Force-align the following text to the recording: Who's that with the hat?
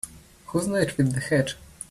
Who's 0.47 0.65
that 0.69 0.97
with 0.97 1.13
the 1.13 1.19
hat? 1.19 1.53